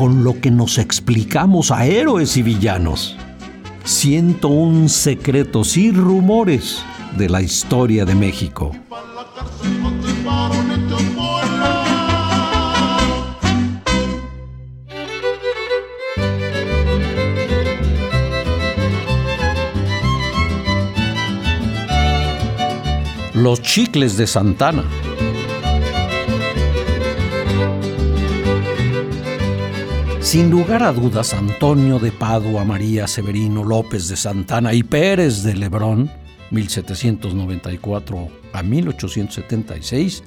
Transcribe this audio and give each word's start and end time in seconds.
con 0.00 0.24
lo 0.24 0.40
que 0.40 0.50
nos 0.50 0.78
explicamos 0.78 1.70
a 1.70 1.84
héroes 1.84 2.38
y 2.38 2.42
villanos. 2.42 3.18
101 3.84 4.88
secretos 4.88 5.76
y 5.76 5.92
rumores 5.92 6.82
de 7.18 7.28
la 7.28 7.42
historia 7.42 8.06
de 8.06 8.14
México. 8.14 8.74
Los 23.34 23.60
chicles 23.60 24.16
de 24.16 24.26
Santana. 24.26 24.84
Sin 30.30 30.48
lugar 30.48 30.84
a 30.84 30.92
dudas, 30.92 31.34
Antonio 31.34 31.98
de 31.98 32.12
Padua, 32.12 32.64
María 32.64 33.08
Severino 33.08 33.64
López 33.64 34.06
de 34.06 34.14
Santana 34.14 34.72
y 34.72 34.84
Pérez 34.84 35.42
de 35.42 35.56
Lebrón, 35.56 36.08
1794 36.52 38.28
a 38.52 38.62
1876, 38.62 40.22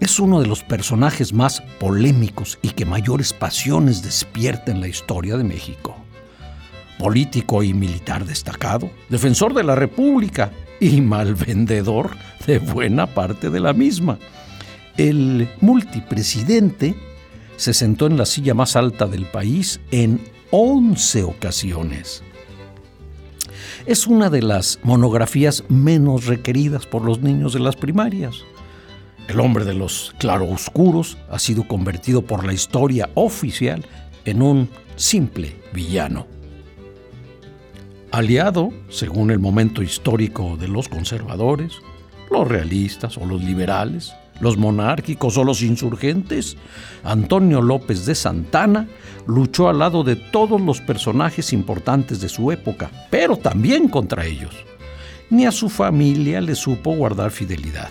es 0.00 0.18
uno 0.18 0.40
de 0.40 0.46
los 0.46 0.64
personajes 0.64 1.34
más 1.34 1.60
polémicos 1.78 2.58
y 2.62 2.70
que 2.70 2.86
mayores 2.86 3.34
pasiones 3.34 4.02
despierta 4.02 4.72
en 4.72 4.80
la 4.80 4.88
historia 4.88 5.36
de 5.36 5.44
México. 5.44 5.94
Político 6.98 7.62
y 7.62 7.74
militar 7.74 8.24
destacado, 8.24 8.88
defensor 9.10 9.52
de 9.52 9.64
la 9.64 9.74
República 9.74 10.52
y 10.80 11.02
malvendedor 11.02 12.12
de 12.46 12.60
buena 12.60 13.06
parte 13.06 13.50
de 13.50 13.60
la 13.60 13.74
misma. 13.74 14.18
El 14.96 15.50
multipresidente 15.60 16.94
se 17.58 17.74
sentó 17.74 18.06
en 18.06 18.16
la 18.16 18.24
silla 18.24 18.54
más 18.54 18.76
alta 18.76 19.06
del 19.06 19.26
país 19.26 19.80
en 19.90 20.20
11 20.52 21.24
ocasiones. 21.24 22.22
Es 23.84 24.06
una 24.06 24.30
de 24.30 24.42
las 24.42 24.78
monografías 24.84 25.64
menos 25.68 26.26
requeridas 26.26 26.86
por 26.86 27.04
los 27.04 27.20
niños 27.20 27.52
de 27.52 27.58
las 27.58 27.74
primarias. 27.74 28.36
El 29.28 29.40
hombre 29.40 29.64
de 29.64 29.74
los 29.74 30.14
claroscuros 30.18 31.18
ha 31.30 31.38
sido 31.38 31.66
convertido 31.66 32.22
por 32.22 32.46
la 32.46 32.52
historia 32.52 33.10
oficial 33.14 33.84
en 34.24 34.40
un 34.40 34.70
simple 34.96 35.56
villano. 35.74 36.26
Aliado, 38.12 38.70
según 38.88 39.32
el 39.32 39.40
momento 39.40 39.82
histórico 39.82 40.56
de 40.56 40.68
los 40.68 40.88
conservadores, 40.88 41.72
los 42.30 42.46
realistas 42.46 43.18
o 43.18 43.26
los 43.26 43.42
liberales, 43.42 44.14
los 44.40 44.56
monárquicos 44.56 45.36
o 45.36 45.44
los 45.44 45.62
insurgentes, 45.62 46.56
Antonio 47.04 47.60
López 47.60 48.06
de 48.06 48.14
Santana 48.14 48.88
luchó 49.26 49.68
al 49.68 49.78
lado 49.78 50.04
de 50.04 50.16
todos 50.16 50.60
los 50.60 50.80
personajes 50.80 51.52
importantes 51.52 52.20
de 52.20 52.28
su 52.28 52.50
época, 52.52 52.90
pero 53.10 53.36
también 53.36 53.88
contra 53.88 54.26
ellos. 54.26 54.54
Ni 55.30 55.44
a 55.44 55.52
su 55.52 55.68
familia 55.68 56.40
le 56.40 56.54
supo 56.54 56.94
guardar 56.94 57.30
fidelidad. 57.30 57.90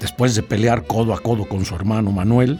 Después 0.00 0.34
de 0.34 0.42
pelear 0.42 0.86
codo 0.86 1.14
a 1.14 1.20
codo 1.20 1.44
con 1.44 1.64
su 1.64 1.74
hermano 1.76 2.10
Manuel, 2.10 2.58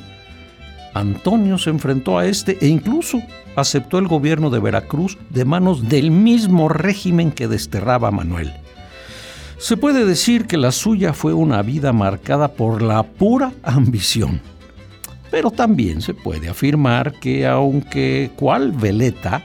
Antonio 0.95 1.59
se 1.59 1.71
enfrentó 1.71 2.19
a 2.19 2.27
este 2.27 2.59
e 2.61 2.69
incluso 2.69 3.21
aceptó 3.57 3.99
el 3.99 4.07
gobierno 4.07 4.51
de 4.51 4.61
Veracruz 4.61 5.19
de 5.31 5.45
manos 5.45 5.89
del 5.89 6.11
mismo 6.11 6.69
régimen 6.69 7.33
que 7.33 7.49
desterraba 7.49 8.09
a 8.09 8.13
Manuel. 8.13 8.53
Se 9.63 9.77
puede 9.77 10.05
decir 10.05 10.49
que 10.49 10.57
la 10.57 10.73
suya 10.73 11.13
fue 11.13 11.35
una 11.35 11.63
vida 11.63 11.93
marcada 11.93 12.49
por 12.49 12.83
la 12.83 13.05
pura 13.05 13.53
ambición. 13.63 14.41
Pero 15.31 15.53
también 15.53 16.03
se 16.03 16.15
puede 16.15 16.49
afirmar 16.49 17.13
que 17.21 17.47
aunque 17.47 18.33
cual 18.35 18.73
veleta, 18.73 19.45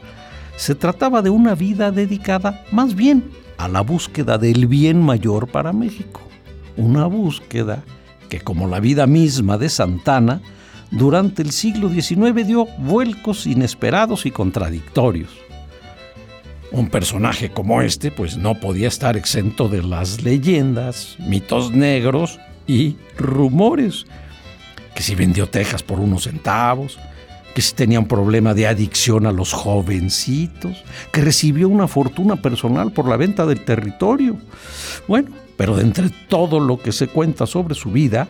se 0.55 0.73
trataba 0.73 1.21
de 1.21 1.29
una 1.29 1.53
vida 1.53 1.91
dedicada 1.91 2.65
más 2.71 2.95
bien 2.95 3.29
a 3.59 3.67
la 3.67 3.81
búsqueda 3.81 4.39
del 4.39 4.65
bien 4.65 4.99
mayor 5.03 5.49
para 5.49 5.71
México. 5.71 6.21
Una 6.77 7.05
búsqueda 7.05 7.83
que, 8.27 8.39
como 8.39 8.67
la 8.67 8.79
vida 8.79 9.05
misma 9.05 9.59
de 9.59 9.69
Santana, 9.69 10.41
durante 10.89 11.43
el 11.43 11.51
siglo 11.51 11.89
XIX 11.89 12.47
dio 12.47 12.65
vuelcos 12.79 13.45
inesperados 13.45 14.25
y 14.25 14.31
contradictorios. 14.31 15.46
Un 16.71 16.89
personaje 16.89 17.51
como 17.51 17.81
este 17.81 18.11
pues 18.11 18.37
no 18.37 18.59
podía 18.59 18.87
estar 18.87 19.15
exento 19.15 19.69
de 19.69 19.83
las 19.83 20.23
leyendas, 20.23 21.15
mitos 21.19 21.71
negros 21.71 22.39
y 22.67 22.97
rumores. 23.17 24.05
Que 24.93 25.03
si 25.03 25.15
vendió 25.15 25.47
Texas 25.47 25.83
por 25.83 25.99
unos 25.99 26.23
centavos, 26.23 26.97
que 27.55 27.61
si 27.61 27.73
tenía 27.73 27.99
un 27.99 28.07
problema 28.07 28.53
de 28.53 28.67
adicción 28.67 29.25
a 29.25 29.31
los 29.31 29.53
jovencitos, 29.53 30.83
que 31.11 31.21
recibió 31.21 31.69
una 31.69 31.87
fortuna 31.87 32.35
personal 32.35 32.91
por 32.91 33.07
la 33.07 33.17
venta 33.17 33.45
del 33.45 33.63
territorio. 33.63 34.37
Bueno, 35.07 35.29
pero 35.55 35.75
de 35.75 35.83
entre 35.83 36.09
todo 36.27 36.59
lo 36.59 36.79
que 36.79 36.91
se 36.91 37.07
cuenta 37.07 37.47
sobre 37.47 37.75
su 37.75 37.91
vida, 37.91 38.27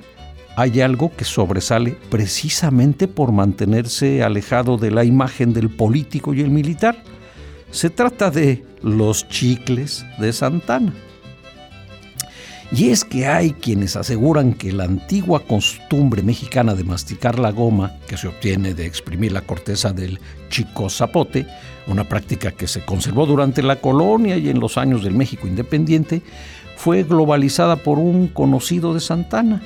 hay 0.56 0.81
algo 0.81 1.12
que 1.16 1.26
sobresale 1.26 1.97
precisamente 2.09 3.08
por 3.08 3.31
mantenerse 3.31 4.24
alejado 4.24 4.78
de 4.78 4.92
la 4.92 5.03
imagen 5.03 5.53
del 5.53 5.70
político 5.70 6.34
y 6.34 6.42
el 6.42 6.50
militar 6.50 7.03
se 7.72 7.89
trata 7.89 8.31
de 8.31 8.63
los 8.81 9.28
chicles 9.29 10.05
de 10.19 10.33
Santana. 10.33 10.94
Y 12.72 12.89
es 12.89 13.05
que 13.05 13.28
hay 13.28 13.51
quienes 13.51 13.95
aseguran 13.95 14.53
que 14.53 14.73
la 14.73 14.83
antigua 14.83 15.39
costumbre 15.39 16.22
mexicana 16.22 16.73
de 16.73 16.83
masticar 16.83 17.39
la 17.39 17.51
goma, 17.51 17.94
que 18.07 18.17
se 18.17 18.28
obtiene 18.28 18.73
de 18.73 18.85
exprimir 18.85 19.31
la 19.31 19.41
corteza 19.41 19.94
del 19.94 20.19
chico 20.50 20.89
zapote, 20.89 21.47
una 21.88 22.03
práctica 22.03 22.51
que 22.51 22.67
se 22.67 22.83
conservó 22.83 23.25
durante 23.25 23.63
la 23.63 23.78
colonia 23.78 24.35
y 24.35 24.49
en 24.49 24.59
los 24.59 24.78
años 24.78 25.01
del 25.01 25.13
México 25.13 25.47
independiente, 25.47 26.22
fue 26.75 27.03
globalizada 27.03 27.78
por 27.78 27.99
un 27.99 28.28
conocido 28.28 28.94
de 28.94 28.99
Santana, 28.99 29.61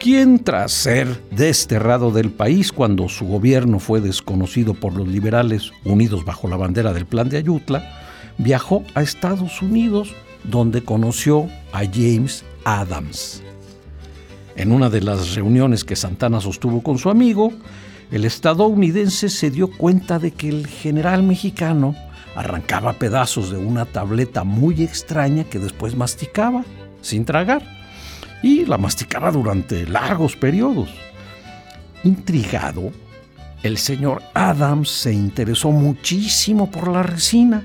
quien 0.00 0.38
tras 0.38 0.72
ser 0.72 1.22
desterrado 1.30 2.10
del 2.10 2.30
país 2.30 2.72
cuando 2.72 3.10
su 3.10 3.26
gobierno 3.26 3.78
fue 3.78 4.00
desconocido 4.00 4.72
por 4.72 4.96
los 4.96 5.06
liberales 5.06 5.72
unidos 5.84 6.24
bajo 6.24 6.48
la 6.48 6.56
bandera 6.56 6.94
del 6.94 7.04
Plan 7.04 7.28
de 7.28 7.36
Ayutla, 7.36 7.84
viajó 8.38 8.82
a 8.94 9.02
Estados 9.02 9.60
Unidos 9.60 10.14
donde 10.44 10.82
conoció 10.82 11.48
a 11.72 11.80
James 11.84 12.44
Adams. 12.64 13.42
En 14.56 14.72
una 14.72 14.88
de 14.88 15.02
las 15.02 15.34
reuniones 15.34 15.84
que 15.84 15.96
Santana 15.96 16.40
sostuvo 16.40 16.82
con 16.82 16.96
su 16.96 17.10
amigo, 17.10 17.52
el 18.10 18.24
estadounidense 18.24 19.28
se 19.28 19.50
dio 19.50 19.68
cuenta 19.68 20.18
de 20.18 20.30
que 20.30 20.48
el 20.48 20.66
general 20.66 21.22
mexicano 21.22 21.94
arrancaba 22.34 22.94
pedazos 22.94 23.50
de 23.50 23.58
una 23.58 23.84
tableta 23.84 24.44
muy 24.44 24.82
extraña 24.82 25.44
que 25.44 25.58
después 25.58 25.94
masticaba, 25.94 26.64
sin 27.02 27.26
tragar 27.26 27.79
y 28.42 28.64
la 28.66 28.78
masticaba 28.78 29.30
durante 29.30 29.86
largos 29.86 30.36
periodos. 30.36 30.90
Intrigado, 32.04 32.92
el 33.62 33.76
señor 33.76 34.22
Adams 34.34 34.88
se 34.88 35.12
interesó 35.12 35.70
muchísimo 35.70 36.70
por 36.70 36.88
la 36.88 37.02
resina, 37.02 37.64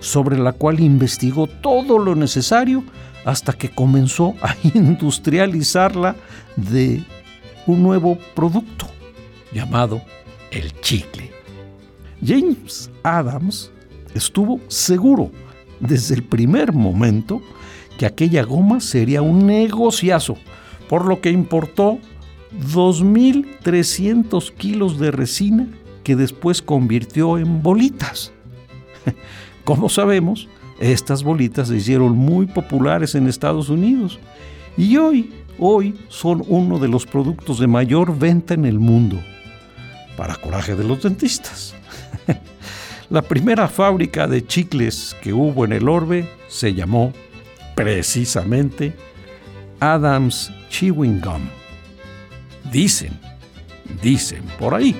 sobre 0.00 0.38
la 0.38 0.52
cual 0.52 0.80
investigó 0.80 1.46
todo 1.46 1.98
lo 1.98 2.14
necesario 2.14 2.84
hasta 3.24 3.52
que 3.52 3.70
comenzó 3.70 4.34
a 4.42 4.54
industrializarla 4.74 6.16
de 6.56 7.04
un 7.66 7.82
nuevo 7.82 8.18
producto 8.34 8.86
llamado 9.52 10.02
el 10.50 10.72
chicle. 10.80 11.30
James 12.24 12.90
Adams 13.02 13.70
estuvo 14.14 14.60
seguro 14.68 15.30
desde 15.80 16.14
el 16.14 16.24
primer 16.24 16.72
momento 16.72 17.42
que 17.98 18.06
aquella 18.06 18.42
goma 18.42 18.80
sería 18.80 19.22
un 19.22 19.46
negociazo, 19.46 20.36
por 20.88 21.06
lo 21.06 21.20
que 21.20 21.30
importó 21.30 21.98
2.300 22.74 24.52
kilos 24.52 24.98
de 24.98 25.10
resina 25.10 25.68
que 26.04 26.16
después 26.16 26.62
convirtió 26.62 27.38
en 27.38 27.62
bolitas. 27.62 28.32
Como 29.64 29.88
sabemos, 29.88 30.48
estas 30.78 31.22
bolitas 31.24 31.68
se 31.68 31.76
hicieron 31.76 32.16
muy 32.16 32.46
populares 32.46 33.14
en 33.14 33.26
Estados 33.26 33.68
Unidos 33.68 34.18
y 34.76 34.96
hoy, 34.98 35.32
hoy 35.58 35.98
son 36.08 36.44
uno 36.46 36.78
de 36.78 36.88
los 36.88 37.06
productos 37.06 37.58
de 37.58 37.66
mayor 37.66 38.16
venta 38.18 38.54
en 38.54 38.64
el 38.66 38.78
mundo. 38.78 39.18
para 40.16 40.36
coraje 40.36 40.74
de 40.74 40.84
los 40.84 41.02
dentistas. 41.02 41.74
La 43.10 43.20
primera 43.20 43.68
fábrica 43.68 44.26
de 44.26 44.46
chicles 44.46 45.14
que 45.22 45.34
hubo 45.34 45.64
en 45.64 45.72
el 45.72 45.88
orbe 45.88 46.26
se 46.48 46.72
llamó 46.72 47.12
precisamente 47.76 48.92
Adams 49.78 50.50
Chewing 50.68 51.20
Gum. 51.20 51.48
Dicen, 52.72 53.16
dicen 54.02 54.42
por 54.58 54.74
ahí. 54.74 54.96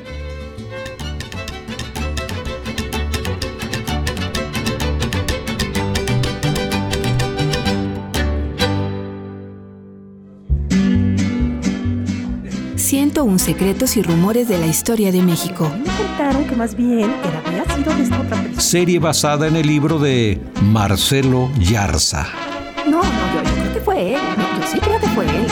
un 13.23 13.39
secretos 13.39 13.97
y 13.97 14.03
rumores 14.03 14.49
de 14.49 14.59
la 14.59 14.67
historia 14.67 15.11
de 15.11 15.23
México. 15.23 15.71
Me 15.79 15.93
contaron 15.97 16.45
que 16.45 16.55
más 16.55 16.77
bien 16.77 17.15
era, 17.25 17.43
había 17.45 17.65
sido 17.75 17.95
de 17.95 18.03
esta 18.03 18.21
otra 18.21 18.43
persona. 18.43 18.61
Serie 18.61 18.99
basada 18.99 19.47
en 19.49 19.57
el 19.57 19.67
libro 19.67 19.99
de 19.99 20.41
Marcelo 20.63 21.51
Yarza. 21.59 22.46
Fue 23.87 24.15
él. 24.15 24.21
No, 24.37 24.61
yo 24.61 24.67
sí 24.67 24.81
creo 24.81 24.99
que 25.01 25.07
fue 25.07 25.25
él. 25.25 25.47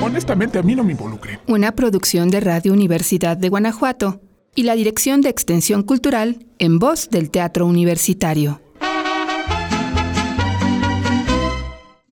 Honestamente, 0.00 0.60
a 0.60 0.62
mí 0.62 0.76
no 0.76 0.84
me 0.84 0.92
involucre. 0.92 1.40
Una 1.48 1.72
producción 1.72 2.30
de 2.30 2.38
Radio 2.38 2.72
Universidad 2.72 3.36
de 3.36 3.48
Guanajuato 3.48 4.20
y 4.54 4.62
la 4.62 4.76
Dirección 4.76 5.22
de 5.22 5.30
Extensión 5.30 5.82
Cultural 5.82 6.46
en 6.60 6.78
voz 6.78 7.10
del 7.10 7.30
Teatro 7.30 7.66
Universitario. 7.66 8.60